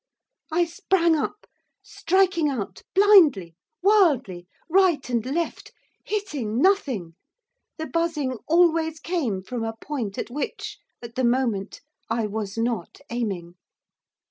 I 0.51 0.65
sprang 0.65 1.15
up, 1.15 1.45
striking 1.83 2.49
out, 2.49 2.81
blindly, 2.95 3.53
wildly, 3.83 4.47
right 4.67 5.07
and 5.11 5.23
left, 5.23 5.71
hitting 6.03 6.59
nothing, 6.59 7.13
the 7.77 7.85
buzzing 7.85 8.39
always 8.47 8.99
came 8.99 9.43
from 9.43 9.63
a 9.63 9.75
point 9.79 10.17
at 10.17 10.31
which, 10.31 10.79
at 11.03 11.13
the 11.13 11.23
moment, 11.23 11.81
I 12.09 12.25
was 12.25 12.57
not 12.57 12.97
aiming. 13.11 13.57